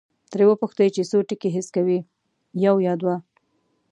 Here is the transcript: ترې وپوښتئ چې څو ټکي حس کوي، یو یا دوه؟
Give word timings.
ترې 0.31 0.45
وپوښتئ 0.47 0.87
چې 0.95 1.01
څو 1.09 1.17
ټکي 1.27 1.49
حس 1.55 1.67
کوي، 1.75 1.99
یو 2.65 2.75
یا 2.87 2.93
دوه؟ 3.01 3.15